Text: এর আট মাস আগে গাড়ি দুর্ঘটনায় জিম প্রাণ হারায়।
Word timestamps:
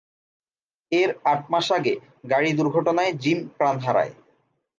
এর 0.91 1.09
আট 1.25 1.41
মাস 1.51 1.67
আগে 1.77 1.93
গাড়ি 2.31 2.49
দুর্ঘটনায় 2.53 3.11
জিম 3.13 3.39
প্রাণ 3.57 3.75
হারায়। 3.79 4.13